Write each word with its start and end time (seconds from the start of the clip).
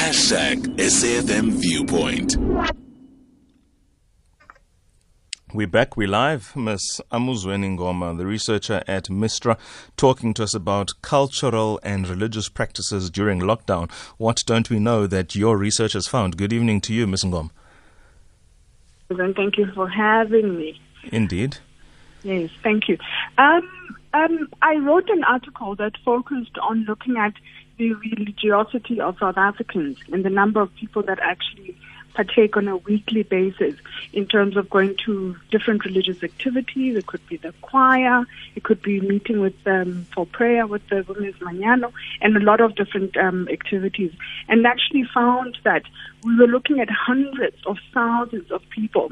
Hashtag 0.00 0.78
SAFM 0.78 1.50
Viewpoint. 1.60 2.36
We're 5.52 5.66
back, 5.66 5.94
we're 5.94 6.08
live. 6.08 6.56
Ms. 6.56 7.02
Amuzweni 7.12 7.76
Ngoma, 7.76 8.16
the 8.16 8.24
researcher 8.24 8.82
at 8.88 9.04
Mistra, 9.04 9.58
talking 9.98 10.32
to 10.34 10.42
us 10.42 10.54
about 10.54 10.90
cultural 11.02 11.78
and 11.82 12.08
religious 12.08 12.48
practices 12.48 13.10
during 13.10 13.40
lockdown. 13.40 13.90
What 14.16 14.42
don't 14.46 14.70
we 14.70 14.78
know 14.78 15.06
that 15.06 15.36
your 15.36 15.58
research 15.58 15.92
has 15.92 16.08
found? 16.08 16.38
Good 16.38 16.54
evening 16.54 16.80
to 16.80 16.94
you, 16.94 17.06
Ms. 17.06 17.24
Ngoma. 17.24 17.50
Thank 19.36 19.58
you 19.58 19.70
for 19.74 19.86
having 19.86 20.56
me. 20.56 20.80
Indeed. 21.12 21.58
Yes, 22.22 22.48
thank 22.62 22.88
you. 22.88 22.96
Um, 23.36 23.68
um, 24.12 24.48
I 24.60 24.76
wrote 24.76 25.08
an 25.10 25.24
article 25.24 25.74
that 25.76 25.96
focused 26.04 26.58
on 26.58 26.84
looking 26.84 27.16
at 27.16 27.34
the 27.78 27.94
religiosity 27.94 29.00
of 29.00 29.18
South 29.18 29.38
Africans 29.38 29.98
and 30.12 30.24
the 30.24 30.30
number 30.30 30.60
of 30.60 30.74
people 30.76 31.02
that 31.02 31.18
actually 31.20 31.76
partake 32.14 32.56
on 32.56 32.66
a 32.66 32.76
weekly 32.76 33.22
basis 33.22 33.76
in 34.12 34.26
terms 34.26 34.56
of 34.56 34.68
going 34.68 34.96
to 35.06 35.36
different 35.50 35.84
religious 35.84 36.22
activities. 36.22 36.96
It 36.96 37.06
could 37.06 37.26
be 37.28 37.36
the 37.36 37.54
choir, 37.62 38.26
it 38.54 38.64
could 38.64 38.82
be 38.82 39.00
meeting 39.00 39.40
with 39.40 39.62
them 39.64 40.06
for 40.12 40.26
prayer 40.26 40.66
with 40.66 40.86
the 40.88 41.04
Women's 41.06 41.36
Manyano, 41.36 41.92
and 42.20 42.36
a 42.36 42.40
lot 42.40 42.60
of 42.60 42.74
different 42.74 43.16
um, 43.16 43.48
activities. 43.48 44.12
And 44.48 44.66
actually 44.66 45.04
found 45.14 45.58
that 45.64 45.84
we 46.24 46.36
were 46.36 46.48
looking 46.48 46.80
at 46.80 46.90
hundreds 46.90 47.56
of 47.64 47.78
thousands 47.94 48.50
of 48.50 48.68
people 48.70 49.10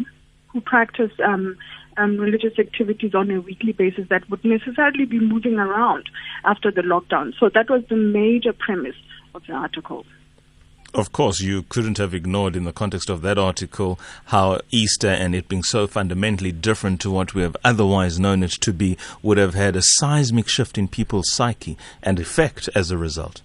who 0.59 0.63
practice 0.63 1.13
um, 1.25 1.57
um, 1.97 2.17
religious 2.17 2.59
activities 2.59 3.15
on 3.15 3.31
a 3.31 3.41
weekly 3.41 3.73
basis 3.73 4.09
that 4.09 4.29
would 4.29 4.45
necessarily 4.45 5.05
be 5.05 5.21
moving 5.21 5.55
around 5.55 6.09
after 6.45 6.71
the 6.71 6.83
lockdown. 6.83 7.33
So 7.39 7.49
that 7.55 7.71
was 7.71 7.85
the 7.89 7.97
major 7.97 8.53
premise 8.53 8.97
of 9.35 9.47
the 9.47 9.53
article. 9.53 10.05
Of 10.95 11.13
course, 11.13 11.41
you 11.41 11.63
couldn't 11.69 11.99
have 11.99 12.15
ignored 12.15 12.57
in 12.57 12.65
the 12.65 12.73
context 12.73 13.11
of 13.11 13.21
that 13.23 13.39
article 13.39 14.01
how 14.27 14.61
Easter 14.71 15.09
and 15.09 15.35
it 15.35 15.47
being 15.47 15.63
so 15.63 15.87
fundamentally 15.87 16.51
different 16.51 17.01
to 17.03 17.11
what 17.11 17.35
we 17.35 17.43
have 17.43 17.57
otherwise 17.63 18.19
known 18.19 18.43
it 18.43 18.53
to 18.53 18.73
be 18.73 18.97
would 19.23 19.39
have 19.39 19.55
had 19.55 19.77
a 19.77 19.83
seismic 19.83 20.49
shift 20.49 20.79
in 20.79 20.89
people's 20.89 21.31
psyche 21.31 21.77
and 22.03 22.19
effect 22.19 22.69
as 22.75 22.91
a 22.91 22.99
result. 22.99 23.43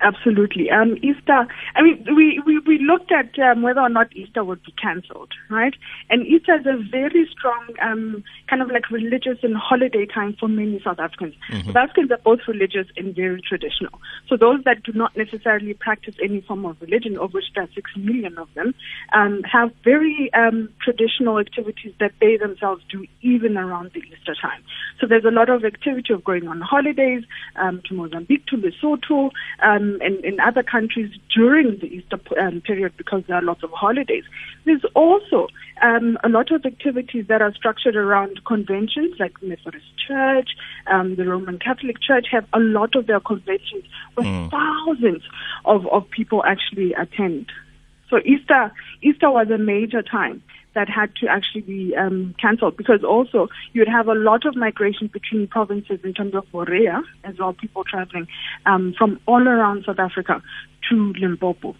Absolutely. 0.00 0.70
Um, 0.70 0.96
Easter, 1.02 1.46
I 1.74 1.82
mean, 1.82 2.04
we, 2.14 2.40
we, 2.66 2.78
we 2.78 2.84
looked 2.84 3.12
at 3.12 3.38
um, 3.38 3.62
whether 3.62 3.80
or 3.80 3.88
not 3.88 4.14
Easter 4.16 4.44
would 4.44 4.62
be 4.62 4.72
cancelled, 4.72 5.32
right? 5.50 5.74
And 6.10 6.26
Easter 6.26 6.56
is 6.56 6.66
a 6.66 6.76
very 6.90 7.28
strong 7.30 7.68
um, 7.82 8.24
kind 8.48 8.62
of 8.62 8.70
like 8.70 8.90
religious 8.90 9.38
and 9.42 9.56
holiday 9.56 10.06
time 10.06 10.36
for 10.38 10.48
many 10.48 10.80
South 10.82 10.98
Africans. 10.98 11.34
Mm-hmm. 11.50 11.68
South 11.68 11.76
Africans 11.76 12.10
are 12.10 12.18
both 12.18 12.40
religious 12.46 12.86
and 12.96 13.14
very 13.14 13.40
traditional. 13.40 14.00
So 14.28 14.36
those 14.36 14.64
that 14.64 14.82
do 14.82 14.92
not 14.92 15.16
necessarily 15.16 15.74
practice 15.74 16.14
any 16.22 16.40
form 16.40 16.64
of 16.64 16.80
religion, 16.80 17.16
of 17.18 17.34
which 17.34 17.44
there 17.54 17.64
are 17.64 17.68
six 17.74 17.90
million 17.96 18.38
of 18.38 18.48
them, 18.54 18.74
um, 19.12 19.42
have 19.44 19.70
very 19.84 20.30
um, 20.34 20.68
traditional 20.82 21.38
activities 21.38 21.94
that 22.00 22.12
they 22.20 22.36
themselves 22.36 22.82
do 22.90 23.06
even 23.22 23.56
around 23.56 23.90
the 23.94 24.00
Easter 24.00 24.34
time. 24.40 24.62
So 25.00 25.06
there's 25.06 25.24
a 25.24 25.30
lot 25.30 25.48
of 25.48 25.64
activity 25.64 26.12
of 26.12 26.24
going 26.24 26.48
on 26.48 26.60
holidays 26.60 27.24
um, 27.56 27.82
to 27.88 27.94
Mozambique, 27.94 28.46
to 28.46 28.56
Lesotho, 28.56 29.30
um, 29.62 29.98
and 30.00 30.24
in 30.24 30.40
other 30.40 30.62
countries 30.62 31.10
during 31.34 31.78
the 31.78 31.86
Easter 31.86 32.18
um, 32.40 32.57
period 32.60 32.92
because 32.96 33.22
there 33.26 33.36
are 33.36 33.42
lots 33.42 33.62
of 33.62 33.70
holidays. 33.70 34.24
There's 34.64 34.84
also 34.94 35.48
um, 35.82 36.18
a 36.24 36.28
lot 36.28 36.50
of 36.50 36.64
activities 36.64 37.26
that 37.28 37.42
are 37.42 37.52
structured 37.54 37.96
around 37.96 38.44
conventions 38.44 39.14
like 39.18 39.38
the 39.40 39.48
Methodist 39.48 39.86
Church, 40.06 40.50
um, 40.86 41.16
the 41.16 41.24
Roman 41.24 41.58
Catholic 41.58 42.00
Church 42.00 42.26
have 42.30 42.46
a 42.52 42.60
lot 42.60 42.96
of 42.96 43.06
their 43.06 43.20
conventions 43.20 43.84
where 44.14 44.26
mm. 44.26 44.50
thousands 44.50 45.22
of, 45.64 45.86
of 45.88 46.08
people 46.10 46.44
actually 46.44 46.94
attend. 46.94 47.50
So 48.10 48.18
Easter, 48.24 48.72
Easter 49.02 49.30
was 49.30 49.50
a 49.50 49.58
major 49.58 50.02
time 50.02 50.42
that 50.74 50.88
had 50.88 51.14
to 51.16 51.26
actually 51.26 51.62
be 51.62 51.96
um, 51.96 52.34
cancelled 52.40 52.76
because 52.76 53.02
also 53.02 53.48
you'd 53.72 53.88
have 53.88 54.06
a 54.08 54.14
lot 54.14 54.46
of 54.46 54.54
migration 54.54 55.08
between 55.08 55.46
provinces 55.46 55.98
in 56.04 56.14
terms 56.14 56.34
of 56.34 56.44
Moria 56.52 57.02
as 57.24 57.36
well, 57.38 57.52
people 57.52 57.84
traveling 57.84 58.28
um, 58.66 58.94
from 58.96 59.20
all 59.26 59.46
around 59.46 59.84
South 59.84 59.98
Africa 59.98 60.42
to 60.88 61.12
Limpopo. 61.14 61.74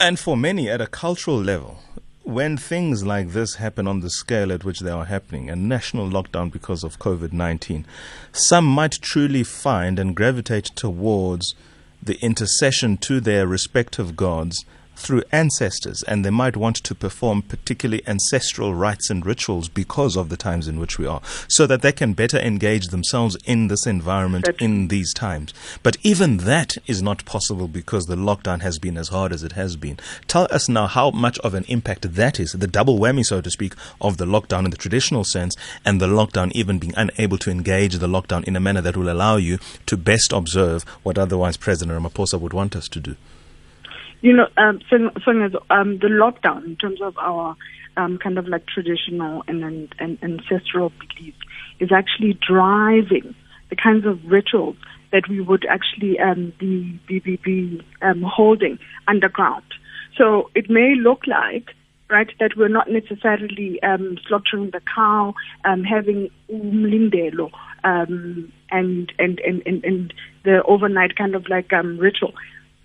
And 0.00 0.18
for 0.18 0.36
many 0.36 0.68
at 0.68 0.80
a 0.80 0.86
cultural 0.86 1.40
level, 1.40 1.78
when 2.24 2.56
things 2.56 3.04
like 3.04 3.30
this 3.30 3.56
happen 3.56 3.86
on 3.86 4.00
the 4.00 4.10
scale 4.10 4.52
at 4.52 4.64
which 4.64 4.80
they 4.80 4.90
are 4.90 5.04
happening, 5.04 5.48
a 5.48 5.56
national 5.56 6.08
lockdown 6.08 6.50
because 6.50 6.82
of 6.82 6.98
COVID 6.98 7.32
19, 7.32 7.86
some 8.32 8.64
might 8.64 8.92
truly 9.00 9.44
find 9.44 9.98
and 9.98 10.16
gravitate 10.16 10.66
towards 10.74 11.54
the 12.02 12.18
intercession 12.20 12.96
to 12.98 13.20
their 13.20 13.46
respective 13.46 14.16
gods 14.16 14.64
through 14.96 15.22
ancestors, 15.32 16.02
and 16.04 16.24
they 16.24 16.30
might 16.30 16.56
want 16.56 16.76
to 16.76 16.94
perform 16.94 17.42
particularly 17.42 18.02
ancestral 18.06 18.74
rites 18.74 19.10
and 19.10 19.24
rituals 19.26 19.68
because 19.68 20.16
of 20.16 20.28
the 20.28 20.36
times 20.36 20.68
in 20.68 20.78
which 20.78 20.98
we 20.98 21.06
are, 21.06 21.20
so 21.48 21.66
that 21.66 21.82
they 21.82 21.92
can 21.92 22.12
better 22.12 22.38
engage 22.38 22.88
themselves 22.88 23.36
in 23.44 23.68
this 23.68 23.86
environment 23.86 24.48
in 24.60 24.88
these 24.88 25.12
times. 25.12 25.52
But 25.82 25.96
even 26.02 26.38
that 26.38 26.76
is 26.86 27.02
not 27.02 27.24
possible 27.24 27.68
because 27.68 28.06
the 28.06 28.16
lockdown 28.16 28.62
has 28.62 28.78
been 28.78 28.96
as 28.96 29.08
hard 29.08 29.32
as 29.32 29.42
it 29.42 29.52
has 29.52 29.76
been. 29.76 29.98
Tell 30.26 30.46
us 30.50 30.68
now 30.68 30.86
how 30.86 31.10
much 31.10 31.38
of 31.40 31.54
an 31.54 31.64
impact 31.68 32.14
that 32.14 32.40
is, 32.40 32.52
the 32.52 32.66
double 32.66 32.98
whammy, 32.98 33.24
so 33.24 33.40
to 33.40 33.50
speak, 33.50 33.74
of 34.00 34.16
the 34.16 34.26
lockdown 34.26 34.64
in 34.64 34.70
the 34.70 34.76
traditional 34.76 35.24
sense, 35.24 35.56
and 35.84 36.00
the 36.00 36.06
lockdown 36.06 36.52
even 36.52 36.78
being 36.78 36.94
unable 36.96 37.38
to 37.38 37.50
engage 37.50 37.98
the 37.98 38.06
lockdown 38.06 38.44
in 38.44 38.56
a 38.56 38.60
manner 38.60 38.80
that 38.80 38.96
will 38.96 39.10
allow 39.10 39.36
you 39.36 39.58
to 39.86 39.96
best 39.96 40.32
observe 40.32 40.84
what 41.02 41.18
otherwise 41.18 41.56
President 41.56 41.98
Ramaphosa 41.98 42.40
would 42.40 42.52
want 42.52 42.76
us 42.76 42.88
to 42.88 43.00
do. 43.00 43.16
You 44.24 44.32
know, 44.32 44.48
um, 44.56 44.80
so, 44.88 45.10
so 45.22 45.32
um, 45.68 45.98
the 45.98 46.06
lockdown 46.06 46.64
in 46.64 46.76
terms 46.76 47.02
of 47.02 47.14
our 47.18 47.54
um, 47.98 48.16
kind 48.16 48.38
of 48.38 48.48
like 48.48 48.66
traditional 48.66 49.44
and, 49.46 49.62
and, 49.62 49.94
and 49.98 50.18
ancestral 50.22 50.92
beliefs 50.98 51.36
is 51.78 51.92
actually 51.92 52.32
driving 52.32 53.34
the 53.68 53.76
kinds 53.76 54.06
of 54.06 54.24
rituals 54.24 54.76
that 55.12 55.28
we 55.28 55.42
would 55.42 55.66
actually 55.66 56.18
um, 56.20 56.54
be, 56.58 56.98
be, 57.06 57.18
be, 57.18 57.36
be 57.44 57.86
um, 58.00 58.22
holding 58.22 58.78
underground. 59.06 59.64
So 60.16 60.48
it 60.54 60.70
may 60.70 60.94
look 60.94 61.26
like 61.26 61.74
right? 62.08 62.30
That 62.38 62.52
we're 62.56 62.68
not 62.68 62.90
necessarily 62.90 63.82
um, 63.82 64.18
slaughtering 64.26 64.70
the 64.70 64.80
cow, 64.94 65.34
um, 65.64 65.84
having 65.84 66.30
umlindelo, 66.50 67.50
um, 67.82 68.52
and, 68.70 69.12
and, 69.18 69.40
and, 69.40 69.62
and, 69.66 69.84
and 69.84 70.14
the 70.44 70.62
overnight 70.64 71.16
kind 71.16 71.34
of 71.34 71.48
like 71.48 71.72
um, 71.72 71.98
ritual 71.98 72.34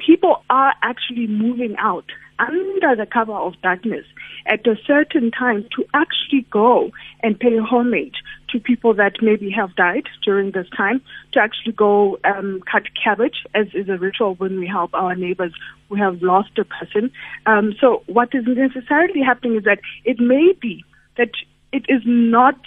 people 0.06 0.44
are 0.50 0.74
actually 0.82 1.28
moving 1.28 1.76
out 1.78 2.06
under 2.40 2.96
the 2.96 3.06
cover 3.06 3.34
of 3.34 3.54
darkness 3.62 4.06
at 4.46 4.66
a 4.66 4.76
certain 4.88 5.30
time 5.30 5.68
to 5.76 5.86
actually 5.94 6.46
go 6.50 6.90
and 7.22 7.40
pay 7.40 7.58
homage 7.58 8.16
to 8.50 8.60
people 8.60 8.94
that 8.94 9.14
maybe 9.22 9.52
have 9.52 9.76
died 9.76 10.08
during 10.24 10.52
this 10.52 10.68
time, 10.76 11.02
to 11.34 11.40
actually 11.40 11.74
go 11.74 12.18
um, 12.24 12.62
cut 12.72 12.84
cabbage, 13.02 13.46
as 13.54 13.68
is 13.74 13.90
a 13.90 13.98
ritual 13.98 14.36
when 14.36 14.60
we 14.60 14.68
help 14.68 14.94
our 14.94 15.16
neighbors 15.16 15.54
who 15.88 15.96
have 15.96 16.22
lost 16.22 16.58
a 16.58 16.64
person. 16.64 17.12
Um, 17.46 17.76
so, 17.80 18.02
what 18.08 18.30
is 18.34 18.46
necessarily 18.48 19.22
happening 19.22 19.58
is 19.58 19.66
that 19.66 19.80
it 20.06 20.20
may 20.20 20.54
be 20.60 20.84
that 21.18 21.32
it 21.72 21.86
is 21.90 22.02
not 22.06 22.58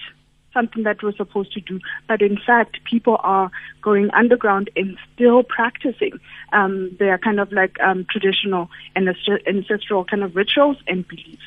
something 0.52 0.82
that 0.84 1.02
we're 1.02 1.14
supposed 1.14 1.52
to 1.52 1.60
do. 1.60 1.80
But 2.08 2.22
in 2.22 2.38
fact, 2.38 2.84
people 2.84 3.18
are 3.20 3.50
going 3.80 4.10
underground 4.12 4.70
and 4.76 4.96
still 5.14 5.42
practicing 5.42 6.12
um, 6.52 6.94
their 6.98 7.18
kind 7.18 7.40
of 7.40 7.52
like 7.52 7.78
um, 7.80 8.06
traditional 8.10 8.70
and 8.94 9.08
ancestral 9.46 10.04
kind 10.04 10.22
of 10.22 10.36
rituals 10.36 10.78
and 10.86 11.06
beliefs. 11.06 11.42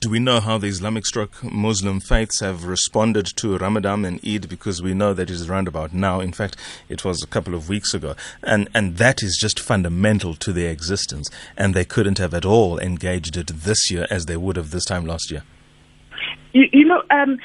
Do 0.00 0.10
we 0.10 0.18
know 0.18 0.40
how 0.40 0.58
the 0.58 0.66
Islamic 0.66 1.06
stroke 1.06 1.44
Muslim 1.44 2.00
faiths 2.00 2.40
have 2.40 2.64
responded 2.64 3.26
to 3.36 3.56
Ramadan 3.58 4.04
and 4.04 4.18
Eid? 4.26 4.48
Because 4.48 4.82
we 4.82 4.94
know 4.94 5.14
that 5.14 5.30
it 5.30 5.30
is 5.30 5.48
around 5.48 5.68
about 5.68 5.92
now. 5.92 6.18
In 6.18 6.32
fact, 6.32 6.56
it 6.88 7.04
was 7.04 7.22
a 7.22 7.26
couple 7.26 7.54
of 7.54 7.68
weeks 7.68 7.94
ago. 7.94 8.16
And, 8.42 8.68
and 8.74 8.96
that 8.96 9.22
is 9.22 9.38
just 9.40 9.60
fundamental 9.60 10.34
to 10.34 10.52
their 10.52 10.70
existence. 10.70 11.30
And 11.56 11.72
they 11.72 11.84
couldn't 11.84 12.18
have 12.18 12.34
at 12.34 12.44
all 12.44 12.80
engaged 12.80 13.36
it 13.36 13.48
this 13.48 13.90
year 13.90 14.06
as 14.10 14.26
they 14.26 14.36
would 14.36 14.56
have 14.56 14.70
this 14.70 14.86
time 14.86 15.06
last 15.06 15.30
year. 15.30 15.44
You, 16.52 16.68
you 16.72 16.84
know, 16.84 17.02
um, 17.10 17.38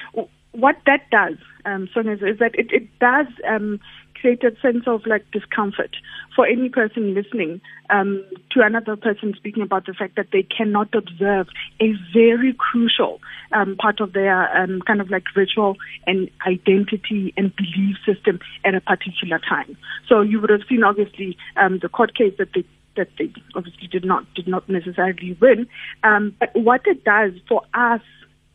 what 0.58 0.76
that 0.88 1.08
does, 1.12 1.38
um, 1.66 1.88
Sonia, 1.94 2.14
is 2.14 2.40
that 2.40 2.56
it, 2.56 2.72
it 2.72 2.88
does 3.00 3.28
um, 3.48 3.80
create 4.20 4.44
a 4.44 4.52
sense 4.60 4.86
of 4.88 5.06
like 5.06 5.24
discomfort 5.32 5.96
for 6.36 6.48
any 6.48 6.68
person 6.68 7.14
listening 7.14 7.62
um, 7.92 8.26
to 8.52 8.62
another 8.62 8.96
person 8.96 9.36
speaking 9.38 9.62
about 9.62 9.86
the 9.86 9.94
fact 9.94 10.16
that 10.16 10.28
they 10.34 10.42
cannot 10.42 10.94
observe 10.96 11.48
a 11.80 11.94
very 12.12 12.56
crucial 12.58 13.22
um, 13.52 13.76
part 13.76 14.00
of 14.00 14.14
their 14.14 14.50
um, 14.58 14.82
kind 14.82 15.00
of 15.00 15.12
like 15.12 15.24
ritual 15.36 15.78
and 16.08 16.28
identity 16.48 17.34
and 17.38 17.56
belief 17.56 17.96
system 18.04 18.40
at 18.66 18.74
a 18.74 18.82
particular 18.82 19.40
time. 19.48 19.78
So 20.10 20.22
you 20.22 20.42
would 20.42 20.50
have 20.50 20.62
seen 20.68 20.84
obviously 20.84 21.38
um, 21.56 21.78
the 21.80 21.90
court 21.90 22.16
case 22.16 22.34
that 22.40 22.50
they 22.56 22.66
that 22.96 23.10
they 23.20 23.32
obviously 23.54 23.88
did 23.88 24.04
not 24.04 24.26
did 24.34 24.48
not 24.48 24.68
necessarily 24.68 25.38
win. 25.40 25.68
Um, 26.04 26.36
but 26.40 26.50
what 26.56 26.82
it 26.86 27.04
does 27.04 27.34
for 27.48 27.62
us 27.76 28.02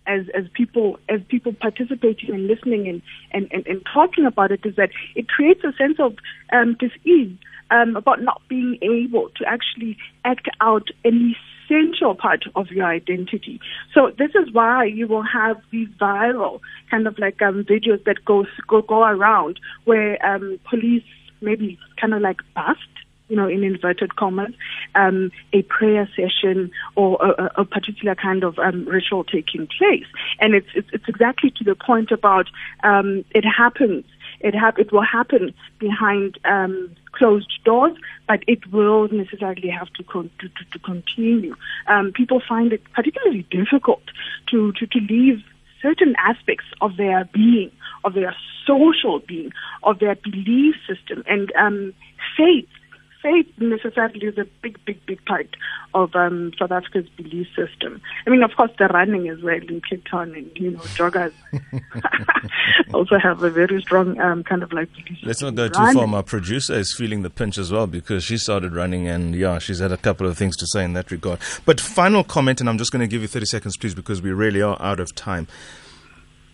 as 0.06 0.26
as 0.34 0.44
people 0.52 0.99
as 1.08 1.20
people 1.28 1.52
participating 1.52 2.31
and 2.34 2.46
listening 2.46 2.88
and, 2.88 3.02
and, 3.32 3.49
and, 3.52 3.66
and 3.66 3.82
talking 3.93 4.26
about 4.26 4.50
it 4.50 4.60
is 4.64 4.76
that 4.76 4.90
it 5.14 5.28
creates 5.28 5.62
a 5.64 5.72
sense 5.72 5.99
of 5.99 6.16
um, 6.52 6.76
dis-ease 6.78 7.37
um, 7.70 7.96
about 7.96 8.22
not 8.22 8.43
being 8.49 8.78
able 8.82 9.31
to 9.37 9.44
actually 9.46 9.96
act 10.25 10.49
out 10.60 10.88
an 11.04 11.34
essential 11.70 12.14
part 12.14 12.44
of 12.54 12.69
your 12.69 12.87
identity. 12.87 13.60
So 13.94 14.12
this 14.19 14.31
is 14.34 14.52
why 14.52 14.84
you 14.84 15.06
will 15.06 15.22
have 15.22 15.56
these 15.70 15.88
viral 16.00 16.60
kind 16.90 17.06
of 17.06 17.19
like 17.19 17.40
um, 17.40 17.64
videos 17.64 18.04
that 18.04 18.25
go 18.25 18.44
go 18.66 18.82
go 18.82 19.04
around 19.04 19.58
where 19.84 20.25
um, 20.25 20.58
police 20.69 21.04
maybe 21.40 21.78
kind 22.00 22.14
of 22.14 22.20
like 22.20 22.40
bust 22.54 22.78
you 23.32 23.37
know, 23.38 23.49
in 23.49 23.64
inverted 23.64 24.14
commas, 24.17 24.52
um, 24.94 25.32
a 25.55 25.62
prayer 25.62 26.06
session 26.14 26.70
or 26.96 27.17
a, 27.25 27.62
a 27.62 27.64
particular 27.64 28.14
kind 28.14 28.44
of 28.44 28.58
um, 28.58 28.84
ritual 28.84 29.25
taking 29.25 29.67
place. 29.79 30.05
And 30.38 30.55
it's, 30.55 30.69
it's, 30.75 30.88
it's 30.93 31.08
exactly 31.08 31.50
to 31.56 31.64
the 31.64 31.75
point 31.75 32.11
about 32.11 32.50
um, 32.84 33.25
it 33.31 33.46
happens. 33.46 34.05
It, 34.40 34.55
hap- 34.55 34.79
it 34.79 34.93
will 34.93 35.00
happen 35.00 35.55
behind 35.79 36.38
um, 36.44 36.94
closed 37.12 37.50
doors, 37.64 37.96
but 38.29 38.44
it 38.46 38.70
will 38.70 39.08
necessarily 39.08 39.70
have 39.70 39.90
to, 39.94 40.02
con- 40.02 40.31
to, 40.40 40.49
to, 40.50 40.64
to, 40.73 40.78
continue. 40.81 41.56
Um, 41.87 42.12
people 42.12 42.43
find 42.46 42.70
it 42.70 42.82
particularly 42.93 43.46
difficult 43.50 44.02
to, 44.50 44.73
to, 44.73 44.87
to 44.87 44.99
leave 44.99 45.43
certain 45.81 46.14
aspects 46.19 46.67
of 46.82 46.99
their 46.99 47.25
being, 47.32 47.70
of 48.05 48.12
their 48.12 48.37
social 48.67 49.20
being, 49.20 49.52
of 49.85 50.00
their 50.00 50.17
belief 50.17 50.75
system, 50.87 51.25
and 51.26 51.50
um, 51.56 51.94
faith 52.37 52.69
faith 53.22 53.46
necessarily 53.58 54.26
is 54.26 54.36
a 54.36 54.44
big, 54.62 54.84
big, 54.84 55.04
big 55.06 55.24
part 55.24 55.48
of 55.94 56.14
um, 56.14 56.52
South 56.58 56.72
Africa's 56.72 57.08
belief 57.10 57.46
system. 57.56 58.00
I 58.26 58.30
mean, 58.30 58.42
of 58.42 58.50
course, 58.56 58.70
the 58.78 58.88
running 58.88 59.28
as 59.28 59.40
well 59.42 59.56
in 59.56 59.80
Cape 59.88 60.04
Town, 60.10 60.34
and 60.34 60.50
you 60.56 60.72
know, 60.72 60.80
joggers 60.80 61.32
also 62.94 63.19
have 63.19 63.42
a 63.42 63.50
very 63.50 63.80
strong 63.80 64.20
um, 64.20 64.42
kind 64.42 64.62
of 64.62 64.72
like. 64.72 64.88
Let's 65.22 65.42
not 65.42 65.54
go 65.54 65.69
too 65.69 65.78
running. 65.78 65.94
far. 65.94 66.06
My 66.06 66.22
producer 66.22 66.74
is 66.74 66.94
feeling 66.94 67.22
the 67.22 67.30
pinch 67.30 67.58
as 67.58 67.70
well 67.70 67.86
because 67.86 68.24
she 68.24 68.36
started 68.36 68.74
running, 68.74 69.06
and 69.08 69.34
yeah, 69.34 69.58
she's 69.58 69.78
had 69.78 69.92
a 69.92 69.96
couple 69.96 70.26
of 70.26 70.36
things 70.36 70.56
to 70.58 70.66
say 70.66 70.84
in 70.84 70.94
that 70.94 71.10
regard. 71.10 71.38
But 71.64 71.80
final 71.80 72.25
comment, 72.25 72.60
and 72.60 72.68
I'm 72.68 72.78
just 72.78 72.92
going 72.92 73.00
to 73.00 73.06
give 73.06 73.22
you 73.22 73.28
30 73.28 73.46
seconds, 73.46 73.76
please, 73.76 73.94
because 73.94 74.20
we 74.20 74.32
really 74.32 74.62
are 74.62 74.80
out 74.80 75.00
of 75.00 75.14
time 75.14 75.46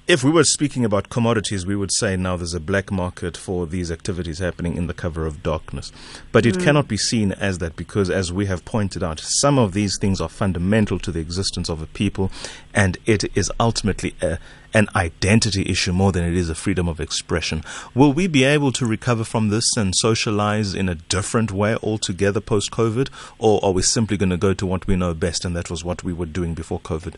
if 0.09 0.25
we 0.25 0.31
were 0.31 0.43
speaking 0.43 0.87
about 0.87 1.11
commodities, 1.11 1.67
we 1.67 1.77
would 1.77 1.93
say 1.93 2.17
now 2.17 2.35
there's 2.35 2.55
a 2.55 2.61
black 2.61 2.91
market 2.91 3.37
for 3.37 3.67
these 3.67 3.93
activities 3.93 4.39
happening 4.39 4.75
in 4.75 4.87
the 4.87 4.95
cover 4.95 5.27
of 5.27 5.43
darkness. 5.43 5.93
But 6.33 6.47
it 6.47 6.55
mm. 6.55 6.65
cannot 6.65 6.89
be 6.89 6.97
seen 6.97 7.33
as 7.33 7.59
that 7.59 7.77
because, 7.77 8.09
as 8.09 8.33
we 8.33 8.47
have 8.47 8.65
pointed 8.65 9.03
out, 9.03 9.21
some 9.21 9.59
of 9.59 9.75
these 9.75 9.99
things 10.01 10.19
are 10.19 10.31
fundamental 10.31 10.99
to 11.01 11.13
the 11.13 11.21
existence 11.21 11.69
of 11.69 11.83
a 11.83 11.87
people, 11.87 12.33
and 12.73 12.97
it 13.05 13.37
is 13.37 13.53
ultimately 13.61 14.15
a, 14.23 14.39
an 14.73 14.89
identity 14.97 15.69
issue 15.69 15.93
more 15.93 16.11
than 16.11 16.25
it 16.25 16.35
is 16.35 16.49
a 16.49 16.55
freedom 16.55 16.89
of 16.89 17.01
expression. 17.01 17.63
Will 17.95 18.15
we 18.15 18.27
be 18.27 18.45
able 18.45 18.73
to 18.73 18.87
recover 18.87 19.25
from 19.25 19.51
this 19.51 19.77
and 19.77 19.95
socialize 19.95 20.73
in 20.73 20.89
a 20.89 20.95
different 20.95 21.53
way 21.53 21.77
altogether 21.83 22.41
post 22.41 22.71
COVID, 22.71 23.11
or 23.39 23.63
are 23.63 23.73
we 23.73 23.83
simply 23.83 24.17
going 24.17 24.31
to 24.31 24.39
go 24.39 24.55
to 24.55 24.65
what 24.65 24.87
we 24.87 24.97
know 24.97 25.13
best, 25.13 25.45
and 25.45 25.55
that 25.55 25.69
was 25.69 25.85
what 25.85 26.03
we 26.03 26.15
were 26.15 26.25
doing 26.25 26.55
before 26.55 26.81
COVID? 26.81 27.17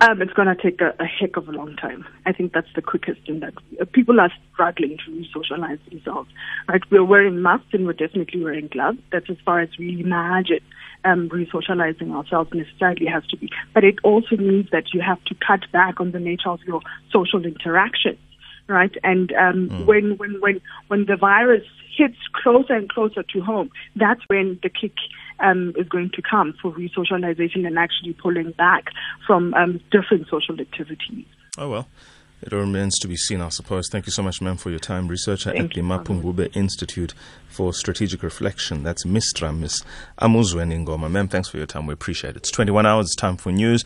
Um, 0.00 0.22
it's 0.22 0.32
going 0.32 0.48
to 0.48 0.60
take 0.60 0.80
a, 0.80 0.94
a, 0.98 1.04
heck 1.04 1.36
of 1.36 1.48
a 1.48 1.52
long 1.52 1.76
time. 1.76 2.06
I 2.24 2.32
think 2.32 2.52
that's 2.52 2.72
the 2.74 2.82
quickest 2.82 3.20
in 3.26 3.40
that 3.40 3.54
uh, 3.80 3.84
people 3.92 4.20
are 4.20 4.32
struggling 4.52 4.96
to 5.04 5.12
re-socialize 5.12 5.78
themselves. 5.90 6.30
Right? 6.68 6.82
We're 6.90 7.04
wearing 7.04 7.42
masks 7.42 7.68
and 7.72 7.86
we're 7.86 7.92
definitely 7.92 8.42
wearing 8.42 8.68
gloves. 8.68 8.98
That's 9.10 9.28
as 9.28 9.36
far 9.44 9.60
as 9.60 9.68
we 9.78 10.00
imagine 10.00 10.60
um, 11.04 11.28
re-socializing 11.28 12.10
ourselves 12.10 12.50
necessarily 12.54 13.06
has 13.06 13.26
to 13.28 13.36
be. 13.36 13.50
But 13.74 13.84
it 13.84 13.96
also 14.02 14.36
means 14.36 14.68
that 14.72 14.94
you 14.94 15.00
have 15.00 15.22
to 15.24 15.34
cut 15.46 15.70
back 15.72 16.00
on 16.00 16.12
the 16.12 16.20
nature 16.20 16.48
of 16.48 16.60
your 16.62 16.80
social 17.12 17.44
interaction 17.44 18.18
right? 18.68 18.92
And 19.02 19.32
um, 19.32 19.68
mm. 19.68 19.86
when 19.86 20.16
when 20.16 20.40
when 20.40 20.60
when 20.88 21.06
the 21.06 21.16
virus 21.16 21.64
hits 21.96 22.16
closer 22.42 22.74
and 22.74 22.88
closer 22.88 23.22
to 23.22 23.40
home, 23.40 23.70
that's 23.96 24.20
when 24.28 24.58
the 24.62 24.68
kick 24.68 24.94
um, 25.42 25.72
is 25.76 25.88
going 25.88 26.10
to 26.14 26.22
come 26.22 26.54
for 26.60 26.70
re-socialization 26.70 27.66
and 27.66 27.78
actually 27.78 28.14
pulling 28.14 28.52
back 28.52 28.86
from 29.26 29.54
um, 29.54 29.80
different 29.90 30.28
social 30.28 30.58
activities. 30.60 31.26
Oh 31.58 31.68
well. 31.68 31.88
It 32.44 32.50
remains 32.50 32.98
to 32.98 33.06
be 33.06 33.16
seen, 33.16 33.40
I 33.40 33.50
suppose. 33.50 33.88
Thank 33.88 34.06
you 34.06 34.10
so 34.10 34.20
much, 34.20 34.40
ma'am, 34.40 34.56
for 34.56 34.70
your 34.70 34.80
time. 34.80 35.06
Researcher 35.06 35.52
Thank 35.52 35.70
at 35.70 35.74
the 35.74 35.80
Mapungubwe 35.80 36.56
Institute 36.56 37.14
for 37.48 37.72
Strategic 37.72 38.24
Reflection. 38.24 38.82
That's 38.82 39.04
Mistra, 39.04 39.56
Miss 39.56 39.84
Amuzweni 40.20 40.84
Ngoma. 40.84 41.08
Ma'am, 41.08 41.28
thanks 41.28 41.48
for 41.48 41.58
your 41.58 41.66
time. 41.66 41.86
We 41.86 41.94
appreciate 41.94 42.30
it. 42.30 42.38
It's 42.38 42.50
21 42.50 42.84
hours. 42.84 43.06
It's 43.06 43.14
time 43.14 43.36
for 43.36 43.52
news 43.52 43.84